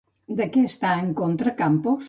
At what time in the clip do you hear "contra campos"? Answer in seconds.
1.21-1.99